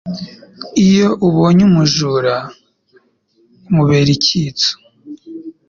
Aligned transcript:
Iyo 0.87 1.09
ubonye 1.27 1.61
umujura 1.69 2.35
umubera 3.69 4.09
icyitso 4.17 4.71